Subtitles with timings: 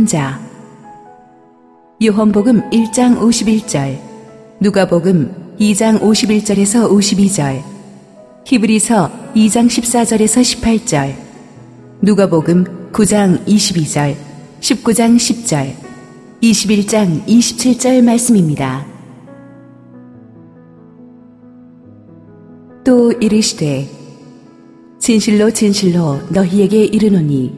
[0.00, 0.40] 인자
[2.02, 3.98] 요한복음 1장 51절
[4.58, 7.62] 누가복음 2장 51절에서 52절
[8.46, 11.14] 히브리서 2장 14절에서 18절
[12.00, 14.16] 누가복음 9장 22절
[14.60, 15.74] 19장 10절
[16.42, 18.86] 21장 27절 말씀입니다.
[22.82, 23.86] 또 이르시되
[24.98, 27.52] 진실로 진실로 너희에게 이르노니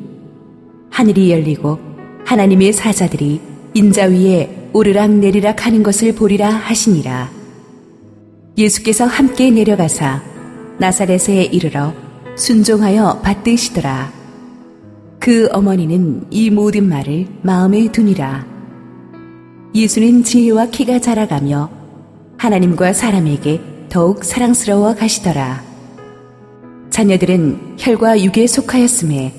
[0.91, 1.92] 하늘이 열리고
[2.25, 3.41] 하나님의 사자들이
[3.75, 7.31] 인자 위에 오르락 내리락 하는 것을 보리라 하시니라.
[8.57, 10.23] 예수께서 함께 내려가사
[10.79, 11.95] 나사렛에 이르러
[12.37, 14.13] 순종하여 받드시더라.
[15.19, 18.47] 그 어머니는 이 모든 말을 마음에 두니라.
[19.75, 21.71] 예수는 지혜와 키가 자라가며
[22.39, 25.63] 하나님과 사람에게 더욱 사랑스러워 가시더라.
[26.91, 29.35] 자녀들은 혈과 육에 속하였음에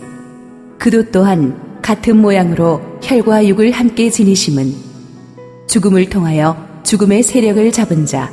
[0.80, 4.74] 그도 또한 같은 모양으로 혈과 육을 함께 지니심은
[5.68, 8.32] 죽음을 통하여 죽음의 세력을 잡은 자,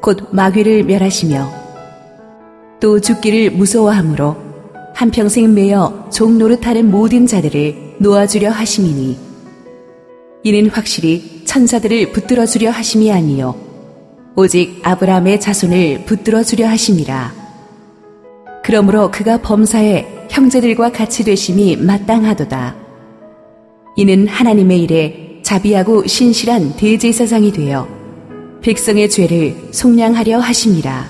[0.00, 1.50] 곧 마귀를 멸하시며
[2.80, 4.36] 또 죽기를 무서워하므로
[4.94, 9.18] 한평생 매여 종 노릇하는 모든 자들을 놓아주려 하심이니
[10.44, 13.56] 이는 확실히 천사들을 붙들어 주려 하심이 아니요
[14.36, 17.32] 오직 아브라함의 자손을 붙들어 주려 하심이라.
[18.64, 22.74] 그러므로 그가 범사에 형제들과 같이 되심이 마땅하도다.
[23.94, 27.86] 이는 하나님의 일에 자비하고 신실한 대제사장이 되어
[28.60, 31.08] 백성의 죄를 속량하려 하심이라.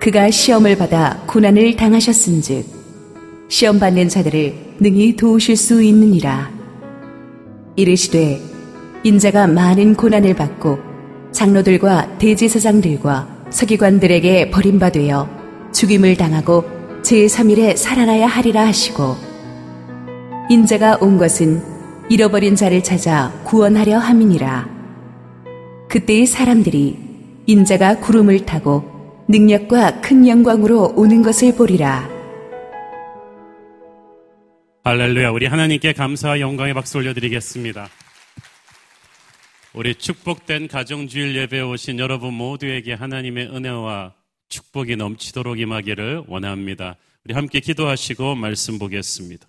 [0.00, 2.64] 그가 시험을 받아 고난을 당하셨은즉
[3.48, 6.48] 시험 받는 자들을 능히 도우실 수 있느니라.
[7.74, 8.40] 이르시되
[9.02, 10.78] 인자가 많은 고난을 받고
[11.32, 15.28] 장로들과 대제사장들과 서기관들에게 버림받되어
[15.72, 16.79] 죽임을 당하고
[17.10, 19.16] 제3일에 살아나야 하리라 하시고
[20.48, 21.60] 인자가 온 것은
[22.08, 24.68] 잃어버린 자를 찾아 구원하려 함이니라.
[25.88, 26.96] 그때의 사람들이
[27.46, 32.08] 인자가 구름을 타고 능력과 큰 영광으로 오는 것을 보리라.
[34.84, 35.30] 할렐루야.
[35.30, 37.88] 우리 하나님께 감사와 영광의 박수 올려드리겠습니다.
[39.72, 44.19] 우리 축복된 가정주일 예배에 오신 여러분 모두에게 하나님의 은혜와
[44.50, 46.96] 축복이 넘치도록 임하기를 원합니다.
[47.24, 49.46] 우리 함께 기도하시고 말씀 보겠습니다.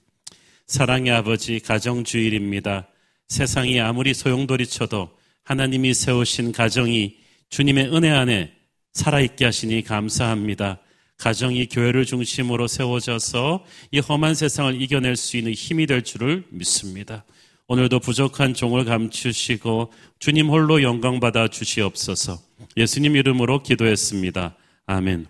[0.67, 2.87] 사랑의 아버지 가정 주일입니다.
[3.27, 5.09] 세상이 아무리 소용돌이 쳐도
[5.43, 7.17] 하나님이 세우신 가정이
[7.49, 8.53] 주님의 은혜 안에
[8.93, 10.79] 살아있게 하시니 감사합니다.
[11.17, 17.25] 가정이 교회를 중심으로 세워져서 이 험한 세상을 이겨낼 수 있는 힘이 될 줄을 믿습니다.
[17.67, 22.39] 오늘도 부족한 종을 감추시고 주님 홀로 영광 받아 주시옵소서.
[22.77, 24.55] 예수님 이름으로 기도했습니다.
[24.91, 25.25] 아멘.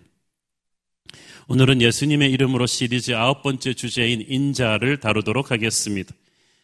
[1.46, 6.12] 오늘은 예수님의 이름으로 시리즈 아홉 번째 주제인 인자를 다루도록 하겠습니다.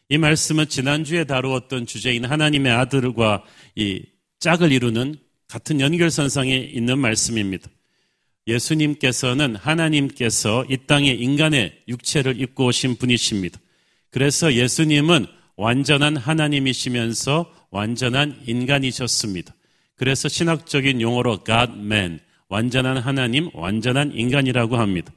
[0.08, 3.44] 이 말씀은 지난주에 다루었던 주제인 하나님의 아들과
[3.76, 4.02] 이
[4.40, 5.14] 짝을 이루는
[5.46, 7.68] 같은 연결선상에 있는 말씀입니다.
[8.48, 13.60] 예수님께서는 하나님께서 이 땅에 인간의 육체를 입고 오신 분이십니다.
[14.10, 15.26] 그래서 예수님은
[15.56, 19.54] 완전한 하나님이시면서 완전한 인간이셨습니다.
[19.94, 25.12] 그래서 신학적인 용어로 God Man, 완전한 하나님, 완전한 인간이라고 합니다.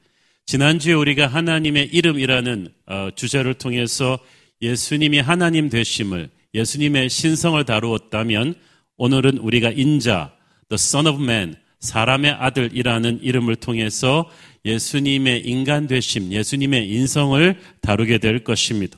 [0.45, 4.19] 지난주에 우리가 하나님의 이름이라는 어, 주제를 통해서
[4.61, 8.55] 예수님이 하나님 되심을, 예수님의 신성을 다루었다면
[8.97, 10.33] 오늘은 우리가 인자,
[10.69, 14.29] The Son of Man, 사람의 아들이라는 이름을 통해서
[14.65, 18.97] 예수님의 인간 되심, 예수님의 인성을 다루게 될 것입니다.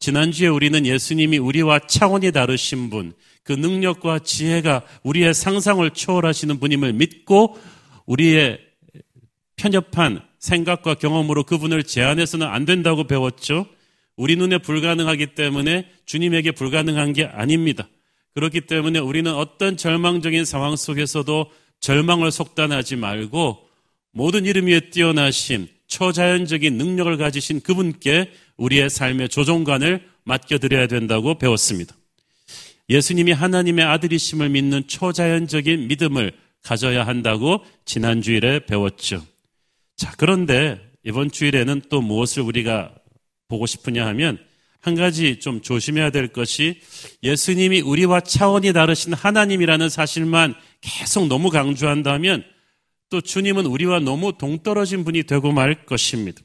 [0.00, 3.12] 지난주에 우리는 예수님이 우리와 차원이 다르신 분,
[3.44, 7.56] 그 능력과 지혜가 우리의 상상을 초월하시는 분임을 믿고
[8.06, 8.58] 우리의
[9.56, 13.66] 편협한 생각과 경험으로 그분을 제한해서는 안 된다고 배웠죠.
[14.16, 17.88] 우리 눈에 불가능하기 때문에 주님에게 불가능한 게 아닙니다.
[18.34, 21.50] 그렇기 때문에 우리는 어떤 절망적인 상황 속에서도
[21.80, 23.68] 절망을 속단하지 말고
[24.12, 31.94] 모든 이름 위에 뛰어나신 초자연적인 능력을 가지신 그분께 우리의 삶의 조종관을 맡겨드려야 된다고 배웠습니다.
[32.88, 36.32] 예수님이 하나님의 아들이심을 믿는 초자연적인 믿음을
[36.64, 39.24] 가져야 한다고 지난 주일에 배웠죠.
[39.96, 42.92] 자, 그런데 이번 주일에는 또 무엇을 우리가
[43.46, 44.38] 보고 싶으냐 하면
[44.80, 46.80] 한 가지 좀 조심해야 될 것이
[47.22, 52.44] 예수님이 우리와 차원이 다르신 하나님이라는 사실만 계속 너무 강조한다면
[53.08, 56.42] 또 주님은 우리와 너무 동떨어진 분이 되고 말 것입니다.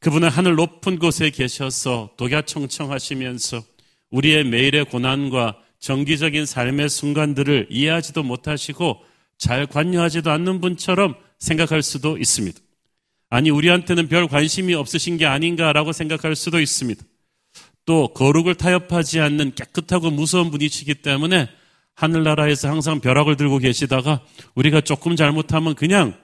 [0.00, 3.62] 그분은 하늘 높은 곳에 계셔서 독야청청하시면서
[4.10, 12.58] 우리의 매일의 고난과 정기적인 삶의 순간들을 이해하지도 못하시고 잘 관여하지도 않는 분처럼 생각할 수도 있습니다.
[13.30, 17.02] 아니, 우리한테는 별 관심이 없으신 게 아닌가라고 생각할 수도 있습니다.
[17.84, 21.48] 또 거룩을 타협하지 않는 깨끗하고 무서운 분이시기 때문에
[21.94, 24.24] 하늘나라에서 항상 벼락을 들고 계시다가
[24.54, 26.16] 우리가 조금 잘못하면 그냥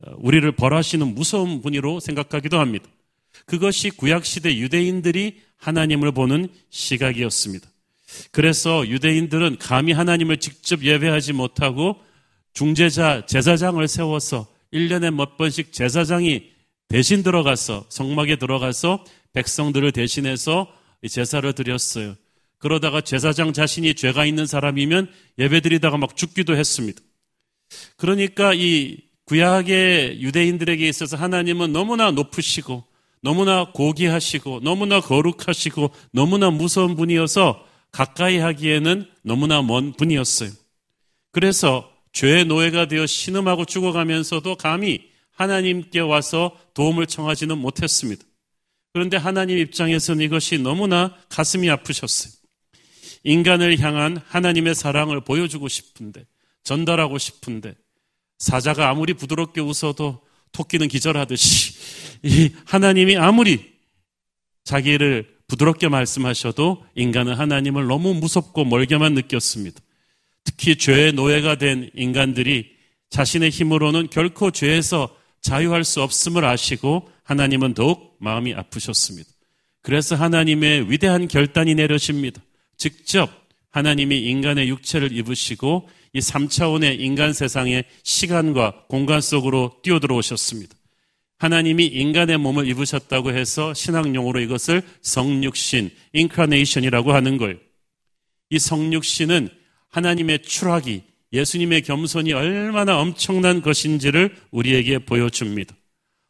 [0.00, 2.86] 어, 우리를 벌하시는 무서운 분이로 생각하기도 합니다.
[3.46, 7.68] 그것이 구약시대 유대인들이 하나님을 보는 시각이었습니다.
[8.30, 11.96] 그래서 유대인들은 감히 하나님을 직접 예배하지 못하고
[12.52, 16.50] 중재자, 제사장을 세워서 1년에 몇 번씩 제사장이
[16.88, 20.68] 대신 들어가서 성막에 들어가서 백성들을 대신해서
[21.08, 22.16] 제사를 드렸어요.
[22.58, 27.00] 그러다가 제사장 자신이 죄가 있는 사람이면 예배드리다가 막 죽기도 했습니다.
[27.96, 32.84] 그러니까 이 구약의 유대인들에게 있어서 하나님은 너무나 높으시고
[33.22, 37.64] 너무나 고귀하시고 너무나 거룩하시고 너무나 무서운 분이어서
[37.94, 40.50] 가까이 하기에는 너무나 먼 분이었어요.
[41.30, 48.24] 그래서 죄의 노예가 되어 신음하고 죽어가면서도 감히 하나님께 와서 도움을 청하지는 못했습니다.
[48.92, 52.32] 그런데 하나님 입장에서는 이것이 너무나 가슴이 아프셨어요.
[53.22, 56.26] 인간을 향한 하나님의 사랑을 보여주고 싶은데,
[56.64, 57.74] 전달하고 싶은데,
[58.38, 60.20] 사자가 아무리 부드럽게 웃어도
[60.50, 61.74] 토끼는 기절하듯이,
[62.24, 63.72] 이 하나님이 아무리
[64.64, 69.80] 자기를 부드럽게 말씀하셔도 인간은 하나님을 너무 무섭고 멀게만 느꼈습니다.
[70.44, 72.70] 특히 죄의 노예가 된 인간들이
[73.10, 79.30] 자신의 힘으로는 결코 죄에서 자유할 수 없음을 아시고 하나님은 더욱 마음이 아프셨습니다.
[79.82, 82.42] 그래서 하나님의 위대한 결단이 내려집니다.
[82.76, 83.30] 직접
[83.70, 90.74] 하나님이 인간의 육체를 입으시고 이 3차원의 인간 세상의 시간과 공간 속으로 뛰어들어오셨습니다.
[91.44, 97.56] 하나님이 인간의 몸을 입으셨다고 해서 신학용어로 이것을 성육신, incarnation이라고 하는 거예요.
[98.48, 99.50] 이 성육신은
[99.90, 101.02] 하나님의 추락이
[101.34, 105.76] 예수님의 겸손이 얼마나 엄청난 것인지를 우리에게 보여줍니다.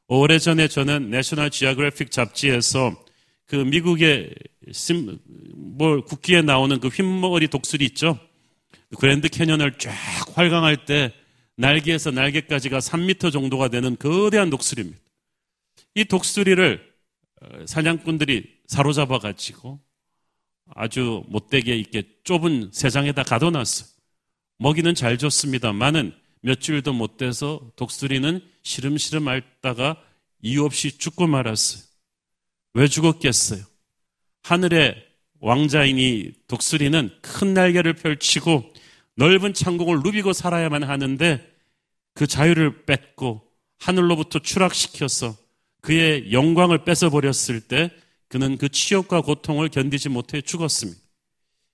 [0.09, 3.01] 오래전에 저는 National Geographic 잡지에서
[3.47, 4.35] 그 미국의
[4.73, 5.17] 심,
[5.55, 8.19] 뭘 국기에 나오는 그 흰머리 독수리 있죠?
[8.99, 9.93] 그랜드 캐년을 쫙
[10.35, 11.13] 활강할 때
[11.57, 15.04] 날개에서 날개까지가 3미터 정도가 되는 거대한 독수리입니다.
[15.95, 16.95] 이 독수리를
[17.41, 19.81] 어, 사냥꾼들이 사로잡아 가지고
[20.75, 23.89] 아주 못되게 이렇게 좁은 세상에다 가둬놨어요.
[24.59, 30.03] 먹이는 잘 줬습니다만은 몇 주일도 못 돼서 독수리는 시름시름 앓다가
[30.43, 31.83] 이유 없이 죽고 말았어요.
[32.75, 33.63] 왜 죽었겠어요?
[34.43, 35.03] 하늘의
[35.41, 38.73] 왕자이니 독수리는 큰 날개를 펼치고
[39.17, 41.55] 넓은 창공을 누비고 살아야만 하는데
[42.15, 43.43] 그 자유를 뺏고
[43.79, 45.37] 하늘로부터 추락시켜서
[45.85, 47.91] 그의 영광을 뺏어버렸을 때
[48.29, 50.99] 그는 그 치욕과 고통을 견디지 못해 죽었습니다.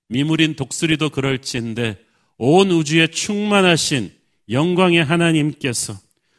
[0.08, 1.96] 미물인 독수리도 그럴지인데
[2.36, 4.12] 온 우주에 충만하신
[4.50, 5.96] 영광의 하나님께서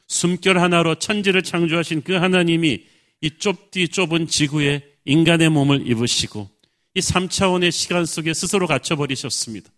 [0.07, 2.83] 숨결 하나로 천지를 창조하신 그 하나님이
[3.21, 6.49] 이 좁디 좁은 지구에 인간의 몸을 입으시고
[6.95, 9.71] 이 3차원의 시간 속에 스스로 갇혀버리셨습니다.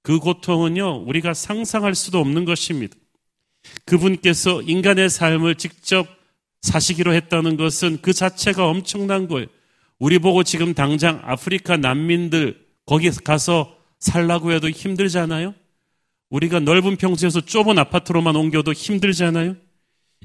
[0.00, 2.96] 그 고통은요, 우리가 상상할 수도 없는 것입니다.
[3.84, 6.23] 그분께서 인간의 삶을 직접
[6.64, 9.46] 사시기로 했다는 것은 그 자체가 엄청난 거예요.
[9.98, 15.54] 우리 보고 지금 당장 아프리카 난민들 거기 가서 살라고 해도 힘들잖아요?
[16.30, 19.56] 우리가 넓은 평수에서 좁은 아파트로만 옮겨도 힘들잖아요?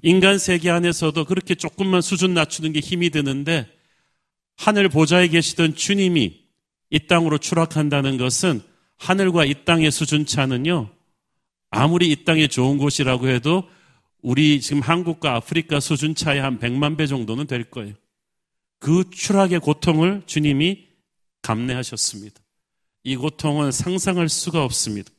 [0.01, 3.67] 인간 세계 안에서도 그렇게 조금만 수준 낮추는 게 힘이 드는데
[4.55, 6.39] 하늘 보좌에 계시던 주님이
[6.89, 8.61] 이 땅으로 추락한다는 것은
[8.97, 10.89] 하늘과 이 땅의 수준 차는요,
[11.69, 13.69] 아무리 이 땅이 좋은 곳이라고 해도
[14.21, 17.93] 우리 지금 한국과 아프리카 수준 차이 한 100만 배 정도는 될 거예요.
[18.79, 20.87] 그 추락의 고통을 주님이
[21.41, 22.41] 감내하셨습니다.
[23.03, 25.11] 이 고통은 상상할 수가 없습니다.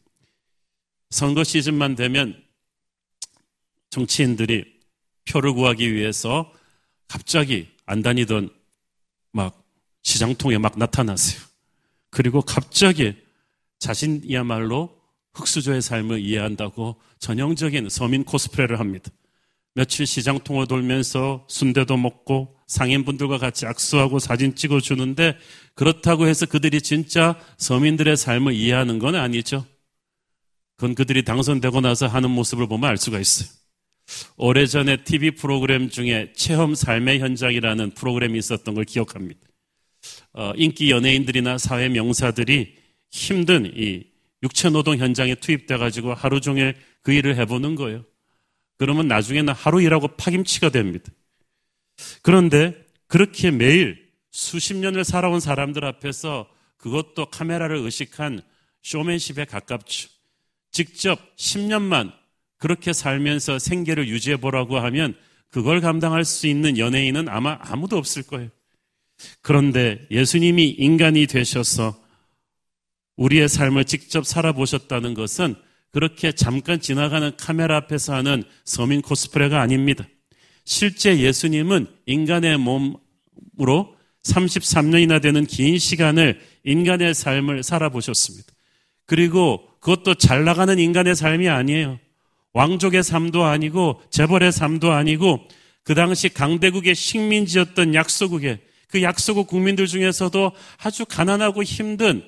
[1.11, 2.41] 선거 시즌만 되면
[3.91, 4.65] 정치인들이
[5.29, 6.53] 표를 구하기 위해서
[7.09, 8.51] 갑자기 안 다니던
[9.33, 9.65] 막
[10.03, 11.41] 시장통에 막 나타나세요.
[12.11, 13.17] 그리고 갑자기
[13.79, 15.00] 자신이야말로
[15.35, 19.11] 흑수저의 삶을 이해한다고 전형적인 서민 코스프레를 합니다.
[19.75, 25.37] 며칠 시장 통을 돌면서 순대도 먹고 상인분들과 같이 악수하고 사진 찍어주는데
[25.75, 29.65] 그렇다고 해서 그들이 진짜 서민들의 삶을 이해하는 건 아니죠.
[30.77, 33.49] 그건 그들이 당선되고 나서 하는 모습을 보면 알 수가 있어요.
[34.37, 39.41] 오래전에 TV 프로그램 중에 체험 삶의 현장이라는 프로그램이 있었던 걸 기억합니다.
[40.33, 42.75] 어, 인기 연예인들이나 사회 명사들이
[43.11, 44.05] 힘든 이
[44.43, 48.05] 육체 노동 현장에 투입돼 가지고 하루 종일 그 일을 해보는 거예요.
[48.79, 51.13] 그러면 나중에는 하루 일하고 파김치가 됩니다.
[52.23, 52.75] 그런데
[53.07, 58.41] 그렇게 매일 수십 년을 살아온 사람들 앞에서 그것도 카메라를 의식한
[58.83, 60.09] 쇼맨십에 가깝죠.
[60.71, 62.13] 직접 10년만
[62.57, 65.15] 그렇게 살면서 생계를 유지해 보라고 하면
[65.51, 68.49] 그걸 감당할 수 있는 연예인은 아마 아무도 없을 거예요.
[69.43, 72.01] 그런데 예수님이 인간이 되셔서
[73.17, 75.55] 우리의 삶을 직접 살아보셨다는 것은
[75.91, 80.07] 그렇게 잠깐 지나가는 카메라 앞에서 하는 서민 코스프레가 아닙니다.
[80.65, 88.53] 실제 예수님은 인간의 몸으로 33년이나 되는 긴 시간을 인간의 삶을 살아보셨습니다.
[89.07, 91.99] 그리고 그것도 잘 나가는 인간의 삶이 아니에요.
[92.53, 95.49] 왕족의 삶도 아니고 재벌의 삶도 아니고
[95.83, 102.23] 그 당시 강대국의 식민지였던 약소국의 그 약소국 국민들 중에서도 아주 가난하고 힘든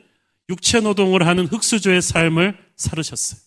[0.48, 3.40] 육체 노동을 하는 흑수저의 삶을 살으셨어요.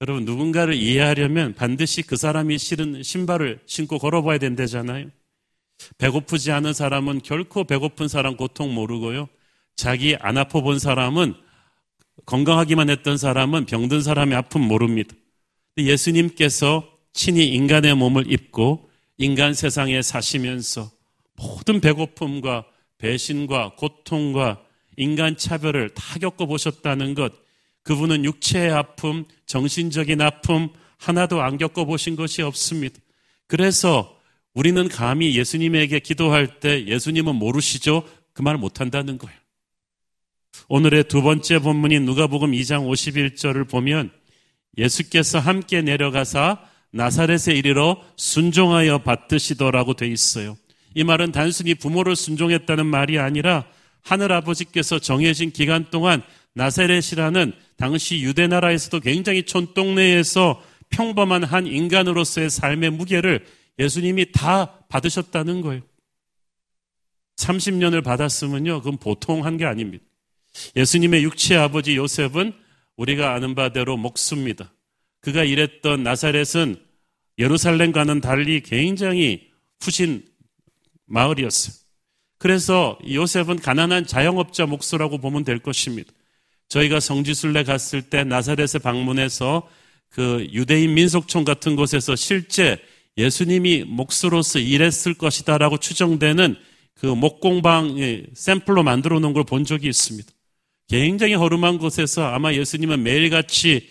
[0.00, 5.08] 여러분 누군가를 이해하려면 반드시 그 사람이 실은 신발을 신고 걸어봐야 된다잖아요.
[5.98, 9.28] 배고프지 않은 사람은 결코 배고픈 사람 고통 모르고요.
[9.76, 11.34] 자기 안 아파 본 사람은
[12.26, 15.14] 건강하기만 했던 사람은 병든 사람의 아픔 모릅니다.
[15.78, 20.90] 예수님께서 친히 인간의 몸을 입고 인간 세상에 사시면서
[21.34, 22.66] 모든 배고픔과
[22.98, 24.62] 배신과 고통과
[24.96, 27.32] 인간 차별을 다 겪어보셨다는 것,
[27.82, 30.68] 그분은 육체의 아픔, 정신적인 아픔
[30.98, 32.98] 하나도 안 겪어보신 것이 없습니다.
[33.46, 34.16] 그래서
[34.54, 38.04] 우리는 감히 예수님에게 기도할 때 예수님은 모르시죠?
[38.32, 39.36] 그 말 못한다는 거예요.
[40.68, 44.10] 오늘의 두 번째 본문인 누가복음 2장 51절을 보면
[44.78, 46.58] 예수께서 함께 내려가사
[46.92, 50.56] 나사렛에 이르러 순종하여 받드시더라고 돼 있어요.
[50.94, 53.66] 이 말은 단순히 부모를 순종했다는 말이 아니라
[54.02, 56.22] 하늘 아버지께서 정해진 기간 동안
[56.54, 63.46] 나사렛이라는 당시 유대 나라에서도 굉장히 촌동네에서 평범한 한 인간으로서의 삶의 무게를
[63.78, 65.82] 예수님이 다 받으셨다는 거예요.
[67.36, 70.04] 30년을 받았으면요, 그건 보통 한 게 아닙니다.
[70.76, 72.52] 예수님의 육체 아버지 요셉은
[72.96, 74.72] 우리가 아는 바대로 목수입니다.
[75.20, 76.76] 그가 일했던 나사렛은
[77.38, 79.48] 예루살렘과는 달리 굉장히
[79.80, 80.26] 후신
[81.06, 81.81] 마을이었어요.
[82.42, 86.12] 그래서 요셉은 가난한 자영업자 목수라고 보면 될 것입니다.
[86.66, 89.68] 저희가 성지순례 갔을 때 나사렛에 방문해서
[90.08, 92.80] 그 유대인 민속촌 같은 곳에서 실제
[93.16, 96.56] 예수님이 목수로서 일했을 것이다라고 추정되는
[96.94, 100.28] 그 목공방 샘플로 만들어 놓은 걸 본 적이 있습니다.
[100.88, 103.88] 굉장히 허름한 곳에서 아마 예수님은 매일같이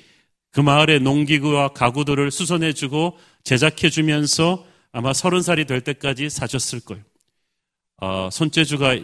[0.51, 7.10] 그 마을의 농기구와 가구들을 수선해주고 제작해주면서 아마 서른 살이 될 때까지 사셨을 거예요.
[8.01, 8.97] 어, 손재주가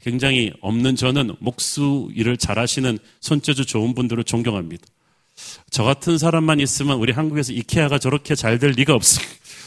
[0.00, 4.82] 굉장히 없는 저는 목수 일을 잘하시는 손재주 좋은 분들을 존경합니다.
[5.70, 9.26] 저 같은 사람만 있으면 우리 한국에서 이케아가 저렇게 잘 될 리가 없어요.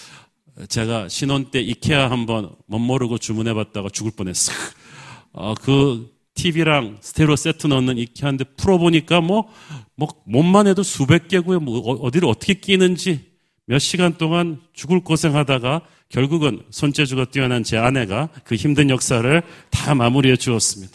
[0.69, 4.57] 제가 신혼 때 이케아 한번 못 모르고 주문해봤다가 죽을 뻔했어요.
[5.33, 9.49] 어, 그 TV랑 스테레오 세트 넣는 이케아인데 풀어보니까 뭐,
[9.95, 11.59] 뭐, 몸만 해도 수백 개고요.
[11.59, 13.32] 뭐, 어, 어디를 어떻게 끼는지
[13.65, 20.35] 몇 시간 동안 죽을 고생하다가 결국은 손재주가 뛰어난 제 아내가 그 힘든 역사를 다 마무리해
[20.35, 20.93] 주었습니다.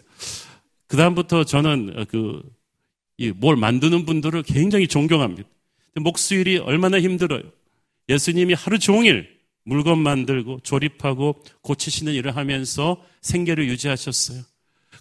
[0.87, 2.42] 그다음부터 저는 그,
[3.37, 5.48] 뭘 만드는 분들을 굉장히 존경합니다.
[5.96, 7.42] 목수일이 얼마나 힘들어요.
[8.08, 14.42] 예수님이 하루 종일 물건 만들고 조립하고 고치시는 일을 하면서 생계를 유지하셨어요.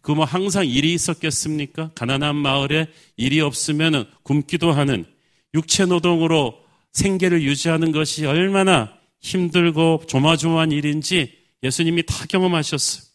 [0.02, 1.92] 그 뭐 항상 일이 있었겠습니까?
[1.94, 5.06] 가난한 마을에 일이 없으면 굶기도 하는
[5.54, 6.58] 육체 노동으로
[6.98, 11.32] 생계를 유지하는 것이 얼마나 힘들고 조마조마한 일인지
[11.64, 13.06] 예수님이 다 경험하셨어요.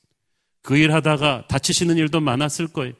[0.63, 2.93] 그 일 하다가 다치시는 일도 많았을 거예요.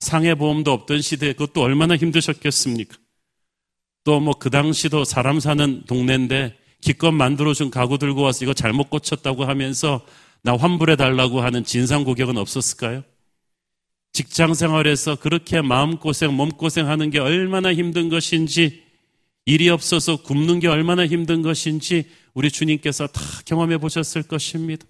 [0.00, 2.96] 상해보험도 없던 시대에 그것도 얼마나 힘드셨겠습니까?
[4.02, 9.44] 또 뭐 그 당시도 사람 사는 동네인데 기껏 만들어준 가구 들고 와서 이거 잘못 고쳤다고
[9.44, 10.04] 하면서
[10.42, 13.04] 나 환불해 달라고 하는 진상 고객은 없었을까요?
[14.12, 18.89] 직장 생활에서 그렇게 마음고생, 몸고생 하는 게 얼마나 힘든 것인지
[19.50, 22.04] 일이 없어서 굶는 게 얼마나 힘든 것인지
[22.34, 24.86] 우리 주님께서 다 경험해 보셨을 것입니다.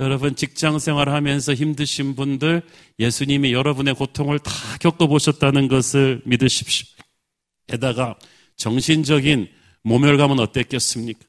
[0.00, 2.62] 여러분 직장 생활하면서 힘드신 분들
[2.98, 6.88] 예수님이 여러분의 고통을 다 겪어 보셨다는 것을 믿으십시오.
[7.68, 8.16] 게다가
[8.56, 9.48] 정신적인
[9.84, 11.20] 모멸감은 어땠겠습니까?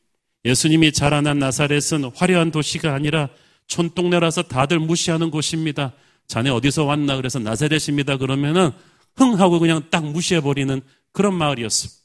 [0.43, 3.29] 예수님이 자라난 나사렛은 화려한 도시가 아니라
[3.67, 5.93] 촌동네라서 다들 무시하는 곳입니다.
[6.25, 8.71] 자네 어디서 왔나 그래서 나사렛입니다 그러면은
[9.15, 12.02] 흥 하고 그냥 딱 무시해버리는 그런 마을이었습니다.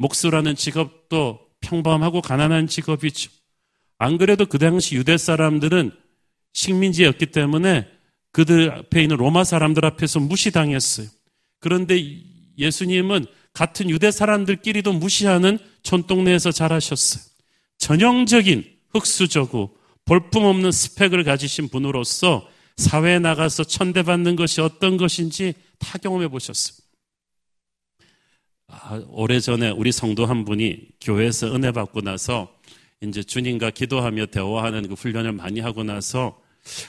[0.00, 3.30] 목수라는 직업도 평범하고 가난한 직업이죠.
[3.98, 5.92] 안 그래도 그 당시 유대 사람들은
[6.54, 7.86] 식민지였기 때문에
[8.32, 11.06] 그들 앞에 있는 로마 사람들 앞에서 무시당했어요.
[11.58, 12.00] 그런데
[12.56, 17.22] 예수님은 같은 유대 사람들끼리도 무시하는 촌동네에서 자라셨어요.
[17.76, 19.76] 전형적인 흑수저고
[20.06, 26.79] 볼품없는 스펙을 가지신 분으로서 사회에 나가서 천대받는 것이 어떤 것인지 다 경험해 보셨어요.
[28.70, 32.54] 아, 오래전에 우리 성도 한 분이 교회에서 은혜 받고 나서
[33.02, 36.40] 이제 주님과 기도하며 대화하는 그 훈련을 많이 하고 나서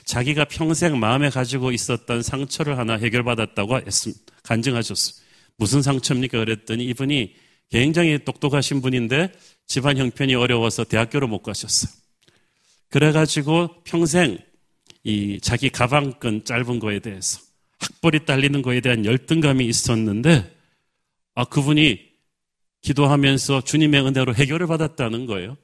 [0.05, 4.21] 자기가 평생 마음에 가지고 있었던 상처를 하나 해결받았다고 했습니다.
[4.43, 5.25] 간증하셨어요.
[5.57, 6.39] 무슨 상처입니까?
[6.39, 7.33] 그랬더니 이분이
[7.69, 9.31] 굉장히 똑똑하신 분인데
[9.65, 11.91] 집안 형편이 어려워서 대학교를 못 가셨어요.
[12.89, 14.37] 그래가지고 평생
[15.03, 17.39] 이 자기 가방끈 짧은 거에 대해서
[17.79, 20.60] 학벌이 딸리는 거에 대한 열등감이 있었는데
[21.35, 22.11] 아 그분이
[22.81, 25.57] 기도하면서 주님의 은혜로 해결을 받았다는 거예요.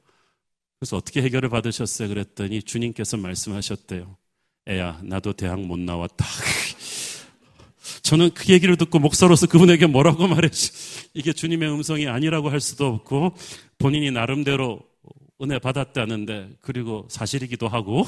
[0.78, 2.08] 그래서 어떻게 해결을 받으셨어요?
[2.08, 4.16] 그랬더니 주님께서 말씀하셨대요.
[4.68, 6.24] 애야, 나도 대학 못 나왔다.
[8.02, 11.08] 저는 그 얘기를 듣고 목사로서 그분에게 뭐라고 말했지?
[11.14, 13.34] 이게 주님의 음성이 아니라고 할 수도 없고
[13.78, 14.80] 본인이 나름대로
[15.42, 18.06] 은혜 받았다는데 그리고 사실이기도 하고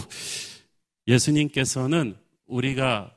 [1.06, 3.16] 예수님께서는 우리가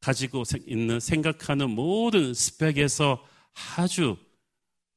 [0.00, 3.24] 가지고 있는 생각하는 모든 스펙에서
[3.76, 4.16] 아주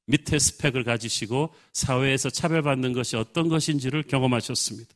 [0.07, 4.93] 밑에 스펙을 가지시고 사회에서 차별받는 것이 어떤 것인지를 경험하셨습니다.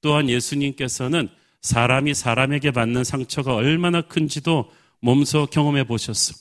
[0.00, 1.28] 또한 예수님께서는
[1.60, 4.70] 사람이 사람에게 받는 상처가 얼마나 큰지도
[5.00, 6.34] 몸소 경험해 보셨어.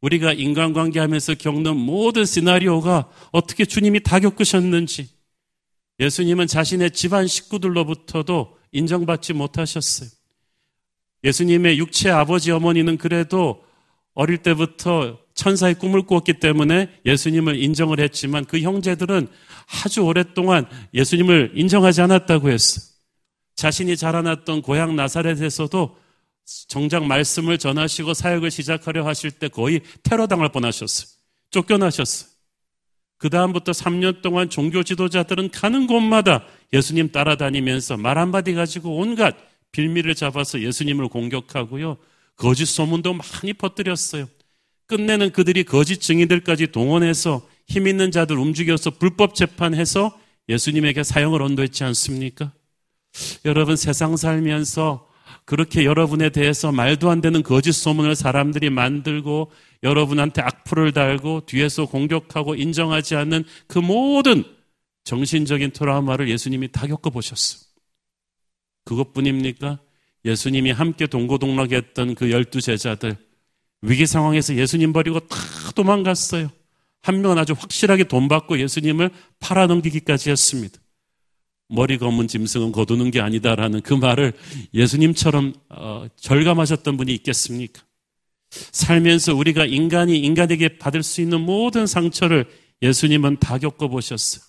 [0.00, 5.08] 우리가 인간관계 하면서 겪는 모든 시나리오가 어떻게 주님이 다 겪으셨는지
[6.00, 10.08] 예수님은 자신의 집안 식구들로부터도 인정받지 못하셨어요.
[11.22, 13.64] 예수님의 육체 아버지 어머니는 그래도
[14.14, 19.28] 어릴 때부터 천사의 꿈을 꾸었기 때문에 예수님을 인정을 했지만 그 형제들은
[19.84, 22.84] 아주 오랫동안 예수님을 인정하지 않았다고 했어요.
[23.54, 25.96] 자신이 자라났던 고향 나사렛에서도
[26.68, 31.08] 정작 말씀을 전하시고 사역을 시작하려 하실 때 거의 테러 당할 뻔하셨어요.
[31.50, 32.30] 쫓겨나셨어요.
[33.18, 39.36] 그 다음부터 3년 동안 종교 지도자들은 가는 곳마다 예수님 따라다니면서 말 한마디 가지고 온갖
[39.70, 41.98] 빌미를 잡아서 예수님을 공격하고요.
[42.36, 44.26] 거짓 소문도 많이 퍼뜨렸어요.
[44.86, 52.52] 끝내는 그들이 거짓 증인들까지 동원해서 힘 있는 자들 움직여서 불법 재판해서 예수님에게 사형을 언도했지 않습니까?
[53.44, 55.08] 여러분 세상 살면서
[55.44, 59.50] 그렇게 여러분에 대해서 말도 안 되는 거짓 소문을 사람들이 만들고
[59.82, 64.44] 여러분한테 악플을 달고 뒤에서 공격하고 인정하지 않는 그 모든
[65.04, 67.66] 정신적인 트라우마를 예수님이 다 겪어보셨어.
[68.84, 69.80] 그것뿐입니까?
[70.24, 73.16] 예수님이 함께 동고동락했던 그 열두 제자들
[73.82, 75.36] 위기 상황에서 예수님 버리고 다
[75.74, 76.50] 도망갔어요.
[77.02, 80.78] 한 명은 아주 확실하게 돈 받고 예수님을 팔아넘기기까지 했습니다.
[81.68, 84.34] 머리 검은 짐승은 거두는 게 아니다라는 그 말을
[84.72, 87.82] 예수님처럼 어, 절감하셨던 분이 있겠습니까?
[88.50, 92.46] 살면서 우리가 인간이 인간에게 받을 수 있는 모든 상처를
[92.82, 94.44] 예수님은 다 겪어보셨어요.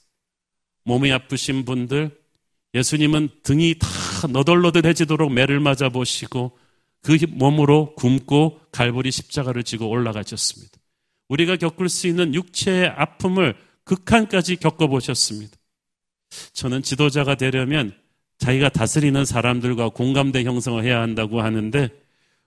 [0.83, 2.11] 몸이 아프신 분들,
[2.73, 3.87] 예수님은 등이 다
[4.27, 6.57] 너덜너덜해지도록 매를 맞아보시고
[7.03, 10.71] 그 몸으로 굶고 갈보리 십자가를 지고 올라가셨습니다.
[11.27, 15.55] 우리가 겪을 수 있는 육체의 아픔을 극한까지 겪어보셨습니다.
[16.53, 17.93] 저는 지도자가 되려면
[18.37, 21.89] 자기가 다스리는 사람들과 공감대 형성을 해야 한다고 하는데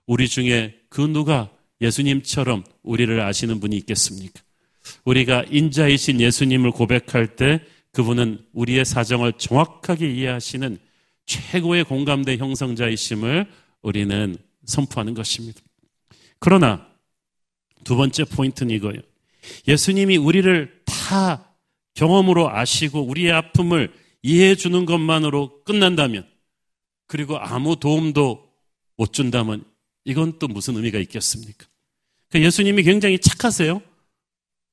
[0.07, 4.41] 우리 중에 그 누가 예수님처럼 우리를 아시는 분이 있겠습니까?
[5.05, 7.61] 우리가 인자이신 예수님을 고백할 때
[7.93, 10.79] 그분은 우리의 사정을 정확하게 이해하시는
[11.27, 13.47] 최고의 공감대 형성자이심을
[13.83, 15.61] 우리는 선포하는 것입니다.
[16.39, 16.87] 그러나
[17.85, 19.01] 두 번째 포인트는 이거예요.
[19.67, 21.55] 예수님이 우리를 다
[21.95, 26.27] 경험으로 아시고 우리의 아픔을 이해해 주는 것만으로 끝난다면
[27.07, 28.47] 그리고 아무 도움도
[28.97, 29.65] 못 준다면
[30.05, 31.67] 이건 또 무슨 의미가 있겠습니까?
[32.29, 33.81] 그러니까 예수님이 굉장히 착하세요.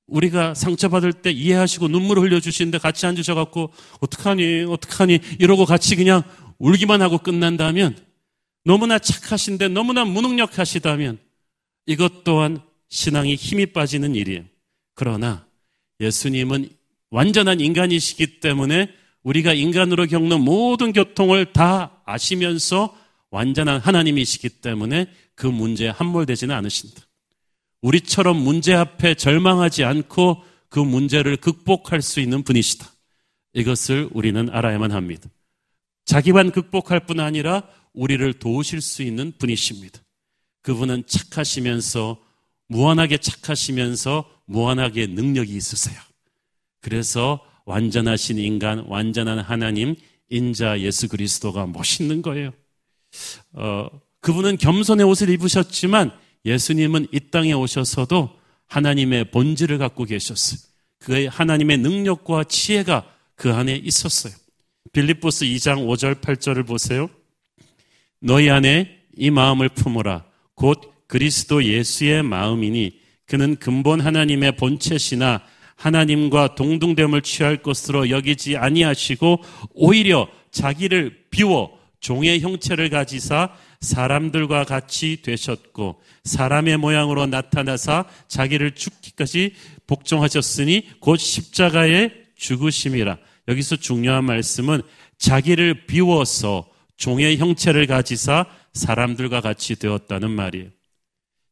[0.08, 6.23] 우리가 상처받을 때 이해하시고 눈물을 흘려주시는데 같이 앉으셔갖고 어떡하니 어떡하니 이러고 같이 그냥
[6.58, 7.97] 울기만 하고 끝난다면
[8.63, 11.19] 너무나 착하신데 너무나 무능력하시다면
[11.86, 14.43] 이것 또한 신앙이 힘이 빠지는 일이에요.
[14.95, 15.45] 그러나
[15.99, 16.69] 예수님은
[17.10, 18.89] 완전한 인간이시기 때문에
[19.23, 22.95] 우리가 인간으로 겪는 모든 교통을 다 아시면서
[23.30, 27.02] 완전한 하나님이시기 때문에 그 문제에 함몰되지는 않으신다.
[27.82, 32.88] 우리처럼 문제 앞에 절망하지 않고 그 문제를 극복할 수 있는 분이시다.
[33.54, 35.30] 이것을 우리는 알아야만 합니다.
[36.06, 39.99] 자기만 극복할 뿐 아니라 우리를 도우실 수 있는 분이십니다.
[40.62, 42.17] 그분은 착하시면서
[42.67, 45.99] 무한하게 착하시면서 무한하게 능력이 있으세요.
[46.82, 49.95] 그래서 완전하신 인간, 완전한 하나님,
[50.29, 52.51] 인자 예수 그리스도가 멋있는 거예요.
[53.53, 53.88] 어,
[54.21, 56.12] 그분은 겸손의 옷을 입으셨지만
[56.45, 60.60] 예수님은 이 땅에 오셔서도 하나님의 본질을 갖고 계셨어요.
[60.99, 64.34] 그의 하나님의 능력과 지혜가 그 안에 있었어요.
[64.93, 67.10] 빌립보스 2장 5절 8절을 보세요.
[68.25, 70.23] 너희 안에 이 마음을 품어라.
[70.55, 75.41] 곧 그리스도 예수의 마음이니 그는 근본 하나님의 본체시나
[75.75, 83.49] 하나님과 동등됨을 취할 것으로 여기지 아니하시고 오히려 자기를 비워 종의 형체를 가지사
[83.81, 89.53] 사람들과 같이 되셨고 사람의 모양으로 나타나사 자기를 죽기까지
[89.86, 93.17] 복종하셨으니 곧 십자가의 죽으심이라.
[93.49, 94.81] 여기서 중요한 말씀은
[95.17, 96.72] 자기를 비워서
[97.04, 100.70] 종의 형체를 가지사 사람들과 같이 되었다는 말이에요.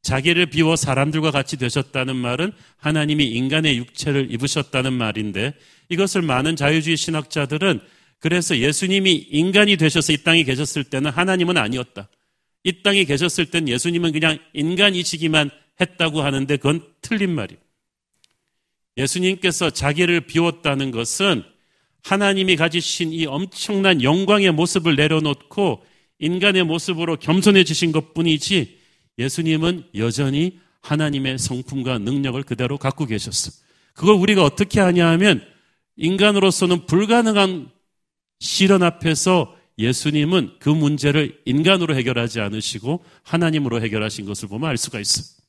[0.02, 5.54] 자기를 비워 사람들과 같이 되셨다는 말은 하나님이 인간의 육체를 입으셨다는 말인데
[5.90, 7.82] 이것을 많은 자유주의 신학자들은
[8.20, 12.08] 그래서 예수님이 인간이 되셔서 이 땅에 계셨을 때는 하나님은 아니었다.
[12.64, 15.50] 이 땅에 계셨을 땐 예수님은 그냥 인간이시기만
[15.82, 17.60] 했다고 하는데 그건 틀린 말이에요.
[18.96, 21.44] 예수님께서 자기를 비웠다는 것은
[22.04, 25.84] 하나님이 가지신 이 엄청난 영광의 모습을 내려놓고
[26.20, 28.80] 인간의 모습으로 겸손해지신 것 뿐이지
[29.18, 33.52] 예수님은 여전히 하나님의 성품과 능력을 그대로 갖고 계셨어.
[33.94, 35.46] 그걸 우리가 어떻게 하냐 하면
[35.96, 37.70] 인간으로서는 불가능한
[38.40, 45.42] 시련 앞에서 예수님은 그 문제를 인간으로 해결하지 않으시고 하나님으로 해결하신 것을 보면 알 수가 있어.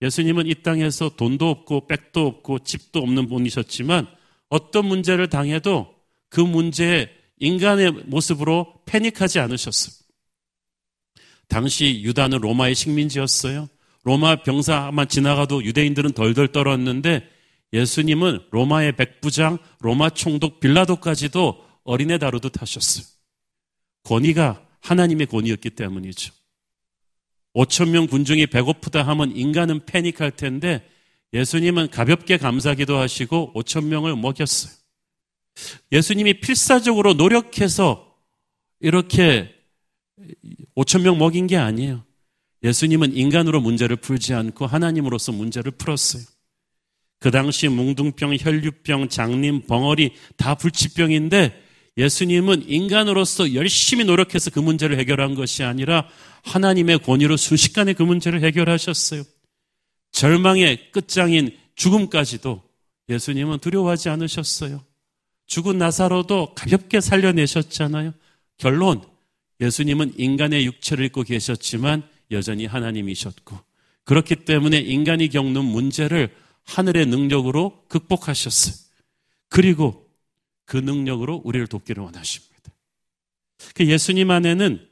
[0.00, 4.06] 예수님은 이 땅에서 돈도 없고 백도 없고 집도 없는 분이셨지만
[4.48, 5.94] 어떤 문제를 당해도
[6.28, 7.08] 그 문제에
[7.38, 9.94] 인간의 모습으로 패닉하지 않으셨어요.
[11.48, 13.68] 당시 유다는 로마의 식민지였어요.
[14.04, 17.28] 로마 병사만 지나가도 유대인들은 덜덜 떨었는데
[17.72, 23.04] 예수님은 로마의 백부장, 로마 총독 빌라도까지도 어린애 다루듯 하셨어요.
[24.04, 26.32] 권위가 하나님의 권위였기 때문이죠.
[27.54, 30.88] 5천 명 군중이 배고프다 하면 인간은 패닉할 텐데
[31.32, 34.72] 예수님은 가볍게 감사기도 하시고 5천 명을 먹였어요.
[35.92, 38.14] 예수님이 필사적으로 노력해서
[38.80, 39.54] 이렇게
[40.76, 42.04] 5천 명 먹인 게 아니에요.
[42.62, 46.22] 예수님은 인간으로 문제를 풀지 않고 하나님으로서 문제를 풀었어요.
[47.20, 51.64] 그 당시 뭉둥병, 혈류병, 장님, 벙어리 다 불치병인데
[51.96, 56.08] 예수님은 인간으로서 열심히 노력해서 그 문제를 해결한 것이 아니라
[56.44, 59.24] 하나님의 권위로 순식간에 그 문제를 해결하셨어요.
[60.12, 62.62] 절망의 끝장인 죽음까지도
[63.08, 64.84] 예수님은 두려워하지 않으셨어요.
[65.46, 68.12] 죽은 나사로도 가볍게 살려내셨잖아요.
[68.58, 69.02] 결론,
[69.60, 73.58] 예수님은 인간의 육체를 입고 계셨지만 여전히 하나님이셨고,
[74.04, 78.74] 그렇기 때문에 인간이 겪는 문제를 하늘의 능력으로 극복하셨어요.
[79.48, 80.06] 그리고
[80.66, 82.72] 그 능력으로 우리를 돕기를 원하십니다.
[83.74, 84.86] 그 예수님 안에는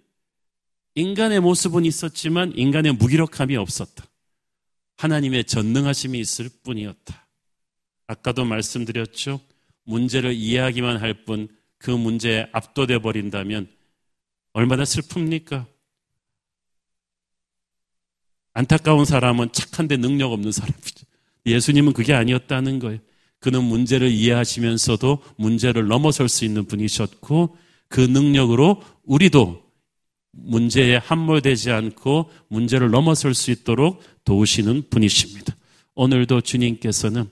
[0.95, 4.05] 인간의 모습은 있었지만 인간의 무기력함이 없었다.
[4.97, 7.27] 하나님의 전능하심이 있을 뿐이었다.
[8.07, 9.41] 아까도 말씀드렸죠.
[9.85, 13.69] 문제를 이해하기만 할 뿐 그 문제에 압도돼 버린다면
[14.53, 15.67] 얼마나 슬픕니까?
[18.55, 21.07] 안타까운 사람은 착한데 능력 없는 사람이죠.
[21.45, 22.99] 예수님은 그게 아니었다는 거예요.
[23.39, 27.57] 그는 문제를 이해하시면서도 문제를 넘어설 수 있는 분이셨고
[27.89, 29.63] 그 능력으로 우리도
[30.33, 35.57] 문제에 함몰되지 않고 문제를 넘어설 수 있도록 도우시는 분이십니다.
[35.95, 37.25] 오늘도 주님께서는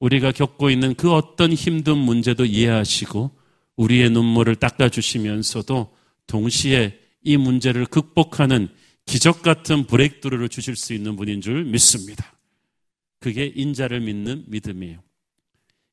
[0.00, 3.30] 우리가 겪고 있는 그 어떤 힘든 문제도 이해하시고
[3.76, 5.94] 우리의 눈물을 닦아주시면서도
[6.26, 8.68] 동시에 이 문제를 극복하는
[9.04, 12.32] 기적 같은 브레이크드루를 주실 수 있는 분인 줄 믿습니다.
[13.20, 15.00] 그게 인자를 믿는 믿음이에요.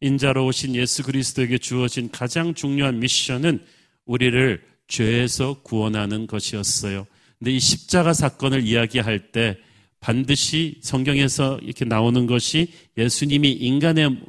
[0.02, 3.66] 인자로 오신 예수 그리스도에게 주어진 가장 중요한 미션은
[4.06, 7.08] 우리를 죄에서 구원하는 것이었어요.
[7.40, 9.58] 근데 이 십자가 사건을 이야기할 때
[10.06, 14.20] 반드시 성경에서 이렇게 나오는 것이 예수님이 인간의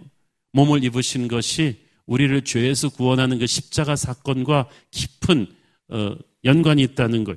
[0.52, 5.48] 몸을 입으신 것이 우리를 죄에서 구원하는 그 십자가 사건과 깊은
[5.90, 7.36] 어, 연관이 있다는 것.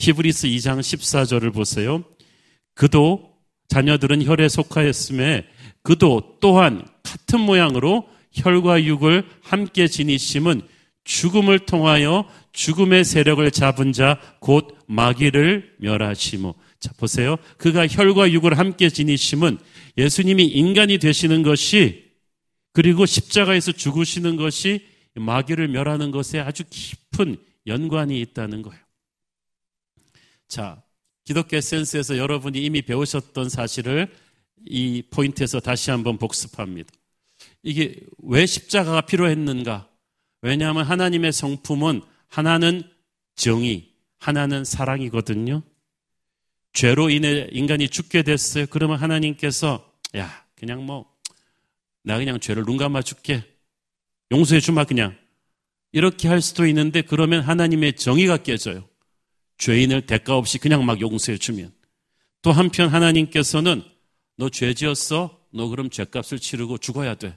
[0.00, 2.02] 히브리스 2장 14절을 보세요.
[2.74, 3.30] 그도
[3.68, 5.46] 자녀들은 혈에 속하였음에
[5.84, 10.62] 그도 또한 같은 모양으로 혈과 육을 함께 지니심은
[11.04, 16.54] 죽음을 통하여 죽음의 세력을 잡은 자 곧 마귀를 멸하시모.
[16.80, 17.36] 자 보세요.
[17.58, 19.58] 그가 혈과 육을 함께 지니심은
[19.96, 22.06] 예수님이 인간이 되시는 것이
[22.72, 27.36] 그리고 십자가에서 죽으시는 것이 마귀를 멸하는 것에 아주 깊은
[27.66, 28.82] 연관이 있다는 거예요.
[30.46, 30.82] 자,
[31.24, 34.14] 기독교 센스에서 여러분이 이미 배우셨던 사실을
[34.66, 36.90] 이 포인트에서 다시 한번 복습합니다.
[37.62, 39.88] 이게 왜 십자가가 필요했는가?
[40.42, 42.82] 왜냐하면 하나님의 성품은 하나는
[43.34, 45.62] 정의, 하나는 사랑이거든요.
[46.76, 48.66] 죄로 인해 인간이 죽게 됐어요.
[48.68, 51.16] 그러면 하나님께서 야 그냥 뭐
[52.08, 53.42] 나 그냥 죄를 눈 감아 줄게
[54.30, 55.16] 용서해 주마 그냥
[55.90, 58.88] 이렇게 할 수도 있는데 그러면 하나님의 정의가 깨져요.
[59.58, 61.72] 죄인을 대가 없이 그냥 막 용서해 주면
[62.42, 63.82] 또 한편 하나님께서는
[64.36, 65.40] 너 죄 지었어?
[65.52, 67.36] 너 그럼 죄값을 치르고 죽어야 돼.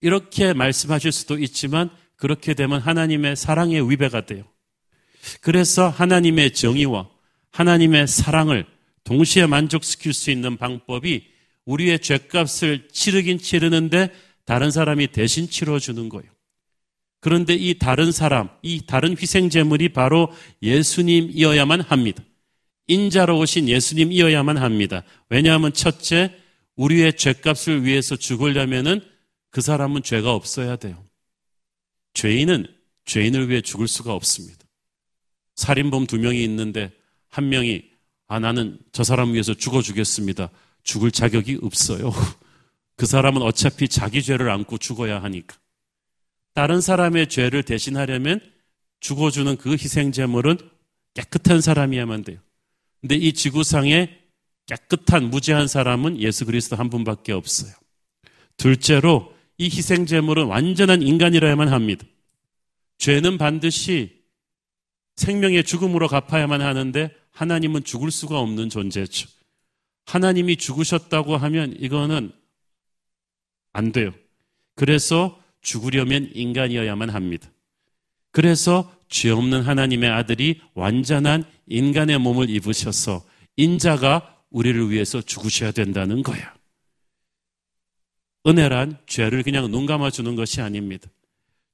[0.00, 4.44] 이렇게 말씀하실 수도 있지만 그렇게 되면 하나님의 사랑의 위배가 돼요.
[5.40, 7.08] 그래서 하나님의 정의와
[7.52, 8.66] 하나님의 사랑을
[9.04, 11.26] 동시에 만족시킬 수 있는 방법이
[11.64, 14.12] 우리의 죄값을 치르긴 치르는데
[14.44, 16.30] 다른 사람이 대신 치러주는 거예요.
[17.20, 22.24] 그런데 이 다른 사람, 이 다른 희생제물이 바로 예수님이어야만 합니다.
[22.88, 25.04] 인자로 오신 예수님이어야만 합니다.
[25.28, 26.34] 왜냐하면 첫째,
[26.74, 29.00] 우리의 죄값을 위해서 죽으려면은
[29.50, 31.04] 그 사람은 죄가 없어야 돼요.
[32.14, 32.66] 죄인은
[33.04, 34.58] 죄인을 위해 죽을 수가 없습니다.
[35.54, 36.90] 살인범 두 명이 있는데
[37.32, 37.82] 한 명이
[38.28, 40.50] 아 나는 저 사람 위해서 죽어 주겠습니다.
[40.82, 42.12] 죽을 자격이 없어요.
[42.96, 45.56] 그 사람은 어차피 자기 죄를 안고 죽어야 하니까.
[46.54, 48.40] 다른 사람의 죄를 대신하려면
[49.00, 50.58] 죽어주는 그 희생제물은
[51.14, 52.38] 깨끗한 사람이야만 돼요.
[53.00, 54.18] 근데 이 지구상에
[54.66, 57.72] 깨끗한 무죄한 사람은 예수 그리스도 한 분밖에 없어요.
[58.58, 62.04] 둘째로 이 희생제물은 완전한 인간이라야만 합니다.
[62.98, 64.22] 죄는 반드시
[65.16, 69.28] 생명의 죽음으로 갚아야만 하는데 하나님은 죽을 수가 없는 존재죠.
[70.06, 72.32] 하나님이 죽으셨다고 하면 이거는
[73.72, 74.12] 안 돼요.
[74.74, 77.50] 그래서 죽으려면 인간이어야만 합니다.
[78.30, 83.24] 그래서 죄 없는 하나님의 아들이 완전한 인간의 몸을 입으셔서
[83.56, 86.54] 인자가 우리를 위해서 죽으셔야 된다는 거야.
[88.46, 91.08] 은혜란 죄를 그냥 눈 감아주는 것이 아닙니다.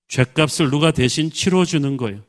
[0.09, 2.23] 죄값을 누가 대신 치러주는 거예요.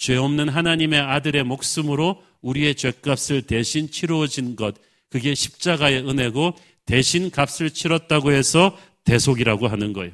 [0.00, 4.74] 죄 없는 하나님의 아들의 목숨으로 우리의 죄값을 대신 치루어진 것,
[5.10, 6.54] 그게 십자가의 은혜고
[6.86, 10.12] 대신 값을 치렀다고 해서 대속이라고 하는 거예요.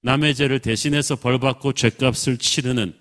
[0.00, 2.94] 남의 죄를 대신해서 벌받고 죄값을 치르는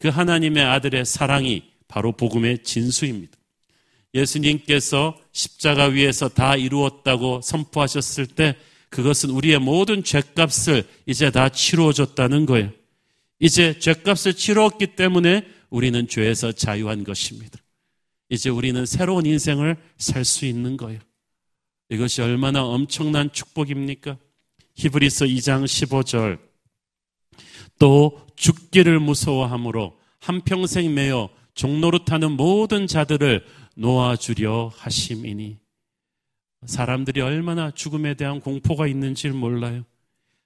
[0.00, 3.38] 그 하나님의 아들의 사랑이 바로 복음의 진수입니다.
[4.12, 8.56] 예수님께서 십자가 위에서 다 이루었다고 선포하셨을 때
[8.90, 12.72] 그것은 우리의 모든 죄값을 이제 다 치루어줬다는 거예요.
[13.38, 17.58] 이제 죄값을 치렀기 때문에 우리는 죄에서 자유한 것입니다.
[18.28, 21.00] 이제 우리는 새로운 인생을 살 수 있는 거예요.
[21.90, 24.16] 이것이 얼마나 엄청난 축복입니까?
[24.76, 26.38] 히브리서 2장 15절.
[27.78, 33.44] 또 죽기를 무서워함으로 한평생 매여 종노릇하는 모든 자들을
[33.76, 35.58] 놓아주려 하심이니.
[36.66, 39.84] 사람들이 얼마나 죽음에 대한 공포가 있는지 몰라요.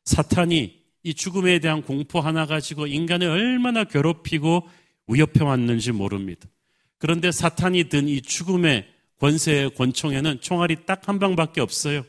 [0.05, 4.69] 사탄이 이 죽음에 대한 공포 하나 가지고 인간을 얼마나 괴롭히고
[5.09, 6.49] 위협해 왔는지 모릅니다.
[6.99, 8.87] 그런데 사탄이 든 이 죽음의
[9.21, 12.05] 권세의 권총에는 총알이 딱 한 방밖에 없어요.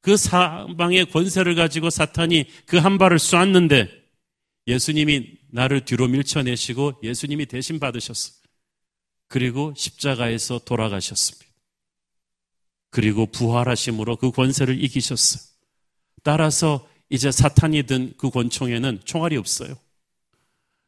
[0.00, 3.88] 그 사방의 권세를 가지고 사탄이 그 한 발을 쐈는데
[4.66, 8.34] 예수님이 나를 뒤로 밀쳐내시고 예수님이 대신 받으셨어요.
[9.28, 11.46] 그리고 십자가에서 돌아가셨습니다.
[12.90, 15.42] 그리고 부활하심으로 그 권세를 이기셨어요.
[16.22, 19.74] 따라서 이제 사탄이 든 그 권총에는 총알이 없어요.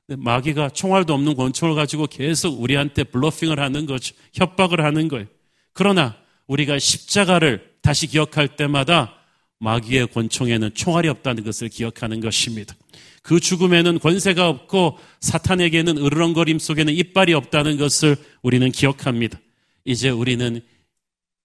[0.08, 4.14] 마귀가 총알도 없는 권총을 가지고 계속 우리한테 블러핑을 하는 거죠.
[4.32, 5.26] 협박을 하는 거예요.
[5.74, 9.14] 그러나 우리가 십자가를 다시 기억할 때마다
[9.58, 12.74] 마귀의 권총에는 총알이 없다는 것을 기억하는 것입니다.
[13.22, 19.38] 그 죽음에는 권세가 없고 사탄에게는 으르렁거림 속에는 이빨이 없다는 것을 우리는 기억합니다.
[19.84, 20.62] 이제 우리는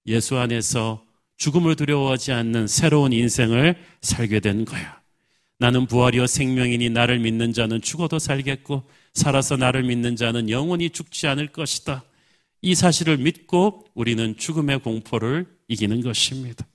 [0.07, 1.03] 예수 안에서
[1.39, 4.99] 죽음을 두려워하지 않는 새로운 인생을 살게 된 거야.
[5.57, 11.47] 나는 부활이요 생명이니 나를 믿는 자는 죽어도 살겠고 살아서 나를 믿는 자는 영원히 죽지 않을
[11.47, 12.03] 것이다.
[12.61, 16.67] 이 사실을 믿고 우리는 죽음의 공포를 이기는 것입니다.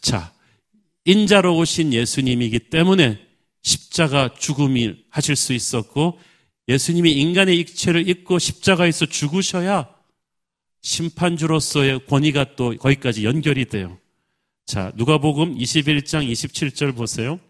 [0.00, 0.32] 자,
[1.04, 3.18] 인자로 오신 예수님이기 때문에
[3.62, 6.18] 십자가 죽음이 하실 수 있었고
[6.68, 9.88] 예수님이 인간의 ik체를 입고 십자가에서 죽으셔야
[10.80, 13.98] 심판주로서의 권위가 또 거기까지 연결이 돼요.
[14.66, 17.40] 자, 누가복음 21장 27절 보세요.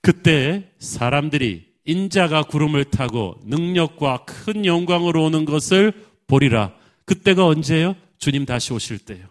[0.00, 5.92] 그때 사람들이 인자가 구름을 타고 능력과 큰 영광으로 오는 것을
[6.26, 6.74] 보리라.
[7.04, 7.96] 그때가 언제예요?
[8.18, 9.26] 주님 다시 오실 때요.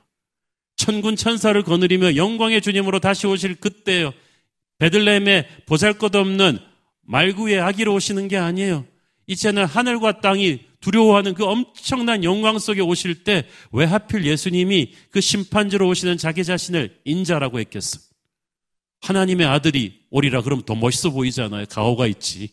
[0.76, 4.14] 천군 천사를 거느리며 영광의 주님으로 다시 오실 그때요.
[4.80, 6.60] 베들레헴에 보잘것없는
[7.02, 8.86] 말구의 아기로 오시는 게 아니에요.
[9.28, 15.88] 이제는 하늘과 땅이 두려워하는 그 엄청난 영광 속에 오실 때 왜 하필 예수님이 그 심판주로
[15.88, 18.00] 오시는 자기 자신을 인자라고 했겠어?
[19.02, 21.66] 하나님의 아들이 오리라 그러면 더 멋있어 보이잖아요.
[21.70, 22.50] 가오가 있지.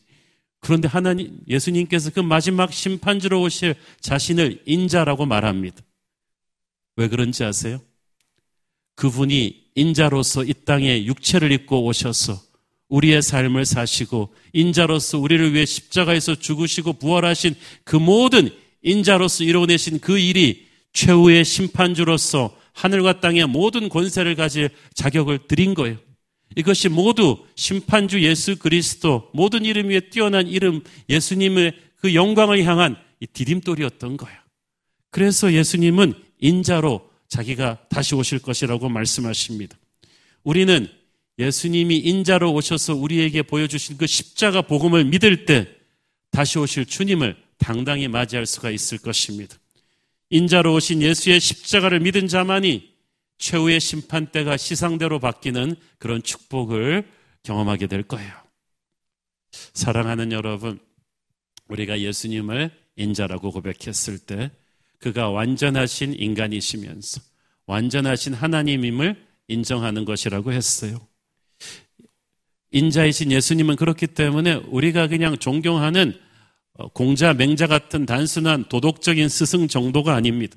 [0.60, 5.82] 그런데 하나님, 예수님께서 그 마지막 심판주로 오실 자신을 인자라고 말합니다.
[6.96, 7.80] 왜 그런지 아세요?
[8.96, 12.40] 그분이 인자로서 이 땅에 육체를 입고 오셔서
[12.88, 18.50] 우리의 삶을 사시고 인자로서 우리를 위해 십자가에서 죽으시고 부활하신 그 모든
[18.82, 25.98] 인자로서 이루어내신 그 일이 최후의 심판주로서 하늘과 땅의 모든 권세를 가질 자격을 드린 거예요.
[26.56, 33.26] 이것이 모두 심판주 예수 그리스도 모든 이름 위에 뛰어난 이름 예수님의 그 영광을 향한 이
[33.26, 34.32] 디딤돌이었던 거야.
[35.10, 39.76] 그래서 예수님은 인자로 자기가 다시 오실 것이라고 말씀하십니다.
[40.44, 40.88] 우리는
[41.38, 45.68] 예수님이 인자로 오셔서 우리에게 보여주신 그 십자가 복음을 믿을 때
[46.30, 49.56] 다시 오실 주님을 당당히 맞이할 수가 있을 것입니다.
[50.30, 52.92] 인자로 오신 예수의 십자가를 믿은 자만이
[53.38, 57.08] 최후의 심판대가 시상대로 바뀌는 그런 축복을
[57.44, 58.32] 경험하게 될 거예요.
[59.72, 60.78] 사랑하는 여러분,
[61.68, 64.50] 우리가 예수님을 인자라고 고백했을 때
[64.98, 67.20] 그가 완전하신 인간이시면서
[67.66, 70.98] 완전하신 하나님임을 인정하는 것이라고 했어요.
[72.70, 76.14] 인자이신 예수님은 그렇기 때문에 우리가 그냥 존경하는
[76.74, 80.56] 어, 공자, 맹자 같은 단순한 도덕적인 스승 정도가 아닙니다.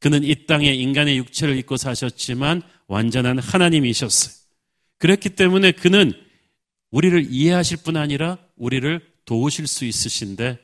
[0.00, 4.34] 그는 이 땅에 인간의 육체를 입고 사셨지만 완전한 하나님이셨어요.
[4.98, 6.12] 그렇기 때문에 그는
[6.90, 10.58] 우리를 이해하실 뿐 아니라 우리를 도우실 수 있으신데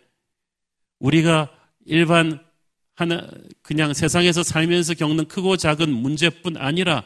[0.98, 1.51] 우리가
[1.87, 2.40] 일반
[2.94, 3.29] 하나
[3.62, 7.05] 그냥 세상에서 살면서 겪는 크고 작은 문제뿐 아니라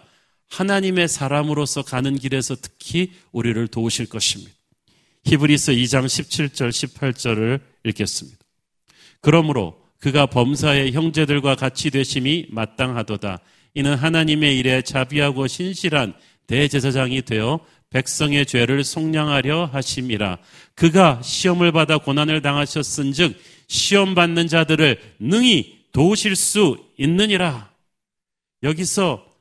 [0.52, 4.52] 하나님의 사람으로서 가는 길에서 특히 우리를 도우실 것입니다.
[5.24, 8.38] 히브리서 2장 17절 18절을 읽겠습니다.
[9.22, 13.38] 그러므로 그가 범사의 형제들과 같이 되심이 마땅하도다.
[13.74, 16.12] 이는 하나님의 일에 자비하고 신실한
[16.48, 20.38] 대제사장이 되어 백성의 죄를 속량하려 하심이라.
[20.74, 27.70] 그가 시험을 받아 고난을 당하셨은즉 시험 받는 자들을 능히 도우실 수 있느니라.
[28.62, 29.31] 여기서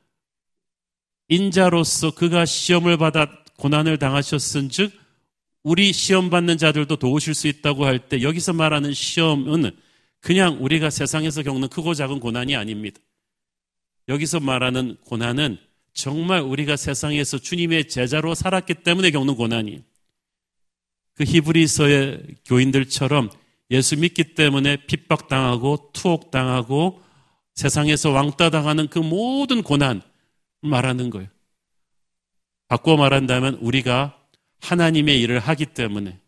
[1.32, 4.92] 인자로서 그가 시험을 받아 고난을 당하셨은즉
[5.62, 9.70] 우리 시험 받는 자들도 도우실 수 있다고 할 때 여기서 말하는 시험은
[10.20, 13.00] 그냥 우리가 세상에서 겪는 크고 작은 고난이 아닙니다.
[14.08, 15.56] 여기서 말하는 고난은
[15.94, 19.80] 정말 우리가 세상에서 주님의 제자로 살았기 때문에 겪는 고난이에요.
[21.14, 23.30] 그 히브리서의 교인들처럼
[23.70, 27.00] 예수 믿기 때문에 핍박당하고 투옥당하고
[27.54, 30.02] 세상에서 왕따 당하는 그 모든 고난
[30.62, 31.28] 말하는 거예요.
[32.68, 34.18] 바꿔 말한다면 우리가
[34.60, 36.18] 하나님의 일을 하기 때문에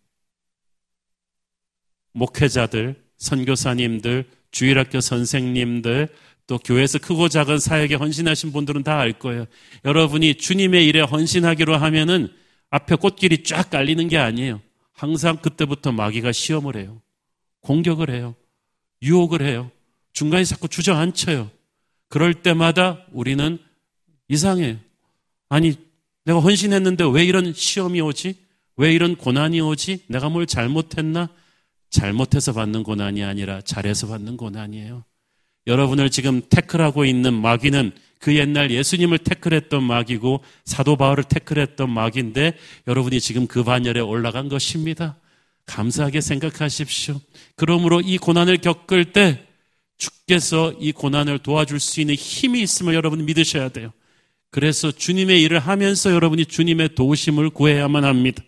[2.13, 6.09] 목회자들, 선교사님들, 주일학교 선생님들,
[6.47, 9.47] 또 교회에서 크고 작은 사역에 헌신하신 분들은 다 알 거예요.
[9.85, 12.29] 여러분이 주님의 일에 헌신하기로 하면은
[12.71, 14.61] 앞에 꽃길이 쫙 깔리는 게 아니에요.
[14.93, 17.01] 항상 그때부터 마귀가 시험을 해요.
[17.61, 18.35] 공격을 해요.
[19.03, 19.71] 유혹을 해요.
[20.13, 21.51] 중간에 자꾸 주저앉혀요.
[22.09, 23.59] 그럴 때마다 우리는
[24.35, 24.77] 이상해요.
[25.49, 25.75] 아니,
[26.25, 28.35] 내가 헌신했는데 왜 이런 시험이 오지?
[28.77, 30.05] 왜 이런 고난이 오지?
[30.09, 31.29] 내가 뭘 잘못했나?
[31.91, 35.05] 잘못해서 받는 고난이 아니라 잘해서 받는 고난이에요.
[35.67, 42.57] 여러분을 지금 태클하고 있는 마귀는 그 옛날 예수님을 태클했던 마귀고 사도 바울을 태클했던 마귀인데
[42.89, 45.17] 여러분이 지금 그 반열에 올라간 것입니다.
[45.67, 47.21] 감사하게 생각하십시오.
[47.57, 49.47] 그러므로 이 고난을 겪을 때
[49.97, 53.93] 주께서 이 고난을 도와줄 수 있는 힘이 있음을 여러분 믿으셔야 돼요.
[54.55, 58.41] 그래서 주님의 일을 하면서 여러분이 주님의 도우심을 구해야만 합니다.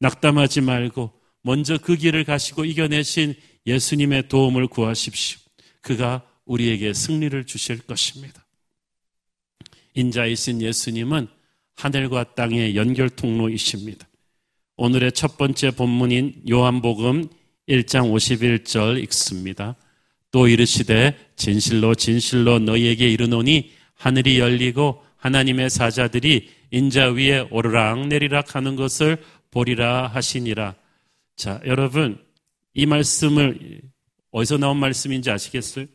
[0.00, 1.12] 낙담하지 말고
[1.42, 5.38] 먼저 그 길을 가시고 이겨내신 예수님의 도움을 구하십시오.
[5.80, 8.44] 그가 우리에게 승리를 주실 것입니다.
[9.94, 11.28] 인자이신 예수님은
[11.76, 14.08] 하늘과 땅의 연결 통로이십니다.
[14.76, 17.28] 오늘의 첫 번째 본문인 요한복음
[17.68, 19.76] 1장 51절 읽습니다.
[20.32, 28.76] 또 이르시되 진실로 진실로 너희에게 이르노니 하늘이 열리고 하나님의 사자들이 인자 위에 오르락 내리락 하는
[28.76, 30.74] 것을 보리라 하시니라.
[31.34, 32.22] 자, 여러분,
[32.74, 33.80] 이 말씀을
[34.32, 35.86] 어디서 나온 말씀인지 아시겠어요?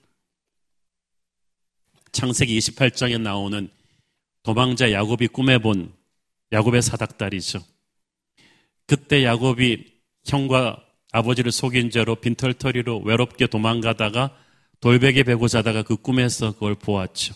[2.11, 3.69] 창세기 28장에 나오는
[4.41, 5.93] 도망자 야곱이 꿈에 본
[6.51, 7.59] 야곱의 사닥다리죠.
[8.87, 9.85] 그때 야곱이
[10.25, 14.35] 형과 아버지를 속인 죄로 빈털터리로 외롭게 도망가다가
[14.79, 17.35] 돌베개 베고 자다가 그 꿈에서 그걸 보았죠.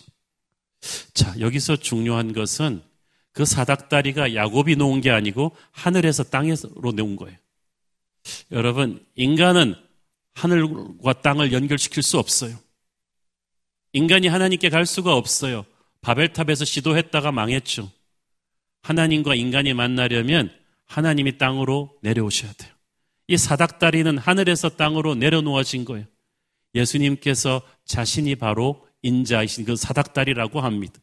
[1.13, 2.81] 자, 여기서 중요한 것은
[3.31, 7.37] 그 사닥다리가 야곱이 놓은 게 아니고 하늘에서 땅으로 놓은 거예요.
[8.51, 9.75] 여러분, 인간은
[10.33, 12.57] 하늘과 땅을 연결시킬 수 없어요.
[13.93, 15.65] 인간이 하나님께 갈 수가 없어요.
[16.01, 17.91] 바벨탑에서 시도했다가 망했죠.
[18.81, 20.51] 하나님과 인간이 만나려면
[20.85, 22.71] 하나님이 땅으로 내려오셔야 돼요.
[23.27, 26.05] 이 사닥다리는 하늘에서 땅으로 내려놓아진 거예요.
[26.75, 30.95] 예수님께서 자신이 바로 인자이신 그 사닥다리라고 합니다.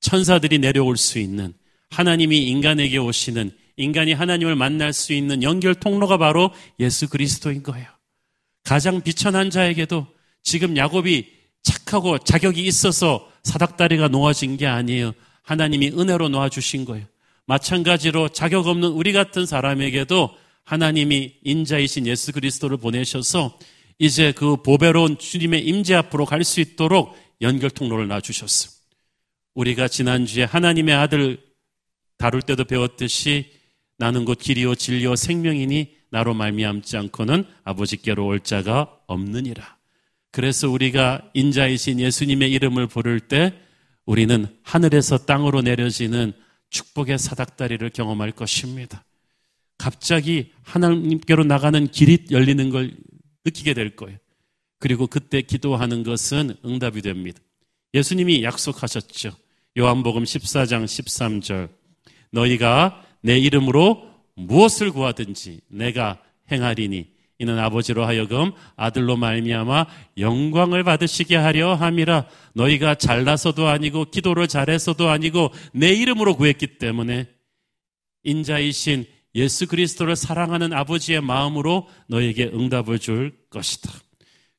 [0.00, 1.54] 천사들이 내려올 수 있는
[1.90, 7.86] 하나님이 인간에게 오시는 인간이 하나님을 만날 수 있는 연결 통로가 바로 예수 그리스도인 거예요.
[8.62, 10.06] 가장 비천한 자에게도
[10.42, 11.26] 지금 야곱이
[11.62, 15.12] 착하고 자격이 있어서 사닥다리가 놓아진 게 아니에요.
[15.42, 17.06] 하나님이 은혜로 놓아주신 거예요.
[17.46, 20.30] 마찬가지로 자격 없는 우리 같은 사람에게도
[20.64, 23.58] 하나님이 인자이신 예수 그리스도를 보내셔서
[23.98, 28.70] 이제 그 보배로운 주님의 임재 앞으로 갈 수 있도록 연결 통로를 놔주셨어.
[29.54, 31.38] 우리가 지난주에 하나님의 아들
[32.16, 33.50] 다룰 때도 배웠듯이
[33.98, 39.76] 나는 곧 길이요 진리요 생명이니 나로 말미암지 않고는 아버지께로 올 자가 없느니라.
[40.30, 43.54] 그래서 우리가 인자이신 예수님의 이름을 부를 때
[44.04, 46.32] 우리는 하늘에서 땅으로 내려지는
[46.70, 49.04] 축복의 사닥다리를 경험할 것입니다.
[49.78, 52.92] 갑자기 하나님께로 나가는 길이 열리는 걸
[53.44, 54.18] 느끼게 될 거예요.
[54.78, 57.40] 그리고 그때 기도하는 것은 응답이 됩니다.
[57.94, 59.32] 예수님이 약속하셨죠.
[59.78, 61.68] 요한복음 14장 13절.
[62.30, 66.20] 너희가 내 이름으로 무엇을 구하든지 내가
[66.50, 69.86] 행하리니 이는 아버지로 하여금 아들로 말미암아
[70.18, 77.28] 영광을 받으시게 하려 함이라 너희가 잘나서도 아니고 기도를 잘해서도 아니고 내 이름으로 구했기 때문에
[78.22, 83.92] 인자이신 예수 그리스도를 사랑하는 아버지의 마음으로 너에게 응답을 줄 것이다.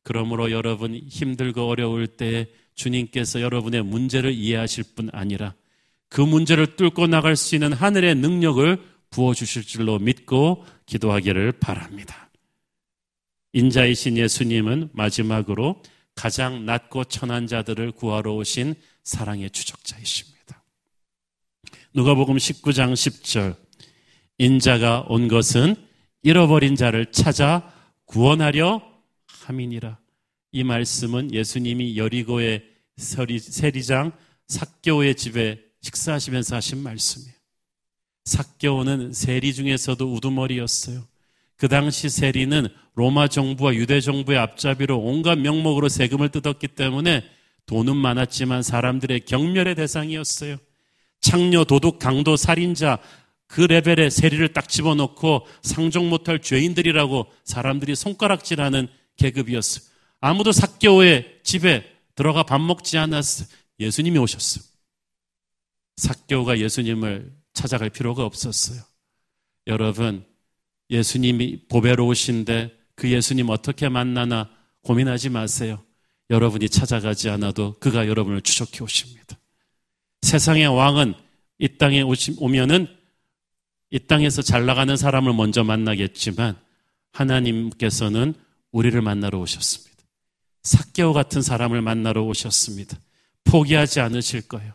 [0.03, 5.55] 그러므로 여러분 힘들고 어려울 때 주님께서 여러분의 문제를 이해하실 뿐 아니라
[6.09, 12.29] 그 문제를 뚫고 나갈 수 있는 하늘의 능력을 부어주실 줄로 믿고 기도하기를 바랍니다.
[13.53, 15.81] 인자이신 예수님은 마지막으로
[16.13, 20.63] 가장 낮고 천한 자들을 구하러 오신 사랑의 추적자이십니다.
[21.93, 23.64] 누가복음 19장 10절
[24.37, 25.75] 인자가 온 것은
[26.23, 27.71] 잃어버린 자를 찾아
[28.05, 28.81] 구원하려
[29.27, 29.97] 함이니라.
[30.51, 32.63] 이 말씀은 예수님이 여리고의
[32.97, 34.11] 세리장
[34.47, 37.35] 삭교의 집에 식사하시면서 하신 말씀이에요.
[38.25, 41.03] 삭교는 세리 중에서도 우두머리였어요.
[41.57, 47.23] 그 당시 세리는 로마 정부와 유대 정부의 앞잡이로 온갖 명목으로 세금을 뜯었기 때문에
[47.65, 50.57] 돈은 많았지만 사람들의 경멸의 대상이었어요.
[51.21, 52.99] 창녀, 도둑, 강도, 살인자
[53.47, 58.87] 그 레벨의 세리를 딱 집어넣고 상종 못할 죄인들이라고 사람들이 손가락질하는
[59.17, 59.85] 계급이었어요.
[60.19, 61.85] 아무도 삭교의 집에
[62.15, 63.45] 들어가 밥 먹지 않았어.
[63.79, 64.61] 예수님이 오셨어.
[65.97, 68.81] 삭교가 예수님을 찾아갈 필요가 없었어요.
[69.67, 70.25] 여러분,
[70.89, 74.49] 예수님이 보배로우신데 그 예수님 어떻게 만나나
[74.81, 75.83] 고민하지 마세요.
[76.29, 79.37] 여러분이 찾아가지 않아도 그가 여러분을 추적해 오십니다.
[80.21, 81.13] 세상의 왕은
[81.59, 82.03] 이 땅에
[82.37, 82.87] 오면은
[83.91, 86.57] 이 땅에서 잘 나가는 사람을 먼저 만나겠지만
[87.11, 88.33] 하나님께서는
[88.71, 89.95] 우리를 만나러 오셨습니다.
[90.63, 92.97] 삭개오 같은 사람을 만나러 오셨습니다.
[93.43, 94.73] 포기하지 않으실 거예요.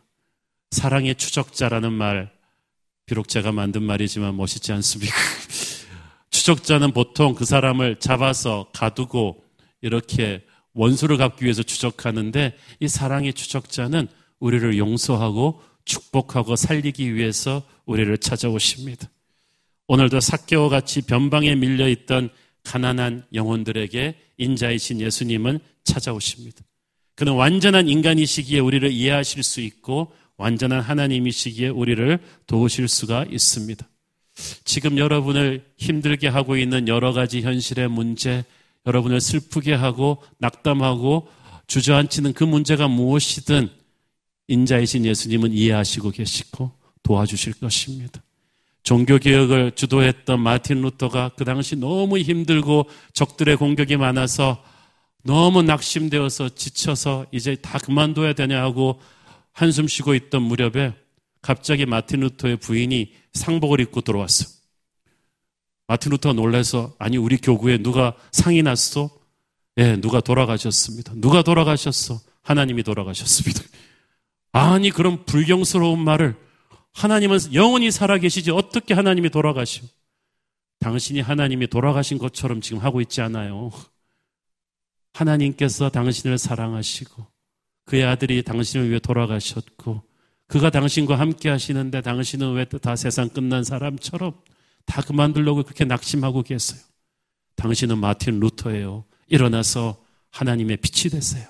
[0.70, 2.32] 사랑의 추적자라는 말,
[3.04, 5.14] 비록 제가 만든 말이지만 멋있지 않습니까?
[6.30, 9.44] 추적자는 보통 그 사람을 잡아서 가두고
[9.80, 10.44] 이렇게
[10.74, 14.06] 원수를 갚기 위해서 추적하는데 이 사랑의 추적자는
[14.38, 15.61] 우리를 용서하고
[15.91, 19.11] 축복하고 살리기 위해서 우리를 찾아오십니다.
[19.88, 22.30] 오늘도 사개와 같이 변방에 밀려 있던
[22.62, 26.62] 가난한 영혼들에게 인자이신 예수님은 찾아오십니다.
[27.16, 33.86] 그는 완전한 인간이시기에 우리를 이해하실 수 있고 완전한 하나님이시기에 우리를 도우실 수가 있습니다.
[34.64, 38.45] 지금 여러분을 힘들게 하고 있는 여러 가지 현실의 문제,
[38.86, 41.28] 여러분을 슬프게 하고 낙담하고
[41.66, 43.80] 주저앉히는 그 문제가 무엇이든
[44.51, 46.72] 인자이신 예수님은 이해하시고 계시고
[47.05, 48.20] 도와주실 것입니다.
[48.82, 54.62] 종교개혁을 주도했던 마틴 루터가 그 당시 너무 힘들고 적들의 공격이 많아서
[55.22, 59.01] 너무 낙심되어서 지쳐서 이제 다 그만둬야 되냐 하고
[59.53, 60.94] 한숨 쉬고 있던 무렵에
[61.42, 64.46] 갑자기 마틴 루터의 부인이 상복을 입고 들어왔어.
[65.86, 69.11] 마틴 루터가 놀라서 아니 우리 교구에 누가 상이 났어?
[69.76, 71.12] 예, 누가 돌아가셨습니다.
[71.16, 72.20] 누가 돌아가셨어?
[72.42, 73.62] 하나님이 돌아가셨습니다.
[74.53, 76.36] 아니 그런 불경스러운 말을
[76.92, 79.84] 하나님은 영원히 살아계시지 어떻게 하나님이 돌아가시오?
[80.80, 83.70] 당신이 하나님이 돌아가신 것처럼 지금 하고 있지 않아요.
[85.12, 87.26] 하나님께서 당신을 사랑하시고
[87.84, 90.03] 그의 아들이 당신을 위해 돌아가셨고
[90.46, 94.40] 그가 당신과 함께 하시는데 당신은 왜 다 세상 끝난 사람처럼
[94.86, 96.80] 다 그만두려고 그렇게 낙심하고 계세요.
[97.57, 99.05] 당신은 마틴 루터예요.
[99.28, 101.46] 일어나서 하나님의 빛이 되세요.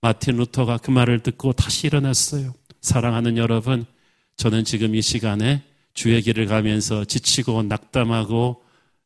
[0.00, 2.54] 마틴 루터가 그 말을 듣고 다시 일어났어요.
[2.80, 3.84] 사랑하는 여러분,
[4.36, 8.62] 저는 지금 이 시간에 주의 길을 가면서 지치고 낙담하고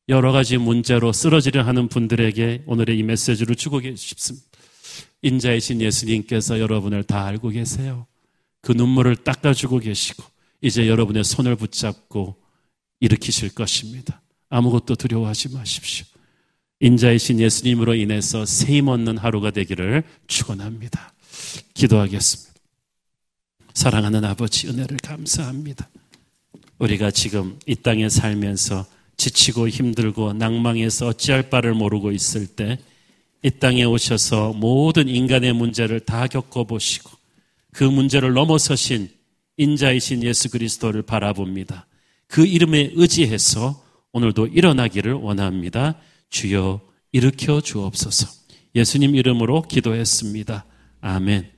[0.08, 4.46] 여러 가지 문제로 쓰러지려 하는 분들에게 오늘의 이 메시지를 주고 싶습니다.
[5.22, 8.06] 인자이신 예수님께서 여러분을 다 알고 계세요.
[8.60, 10.22] 그 눈물을 닦아주고 계시고
[10.60, 12.36] 이제 여러분의 손을 붙잡고
[13.00, 14.20] 일으키실 것입니다.
[14.50, 16.11] 아무것도 두려워하지 마십시오.
[16.82, 21.14] 인자이신 예수님으로 인해서 세임 얻는 하루가 되기를 축원합니다.
[21.72, 22.52] 기도하겠습니다.
[23.72, 25.88] 사랑하는 아버지 은혜를 감사합니다.
[26.78, 28.84] 우리가 지금 이 땅에 살면서
[29.16, 32.78] 지치고 힘들고 낭망해서 어찌할 바를 모르고 있을 때
[33.42, 37.10] 이 땅에 오셔서 모든 인간의 문제를 다 겪어보시고
[37.72, 39.10] 그 문제를 넘어서신
[39.56, 41.86] 인자이신 예수 그리스도를 바라봅니다.
[42.28, 45.96] 그 이름에 의지해서 오늘도 일어나기를 원합니다.
[46.32, 46.80] 주여
[47.12, 48.26] 일으켜 주옵소서.
[48.74, 50.64] 예수님 이름으로 기도했습니다.
[51.02, 51.48] 아멘.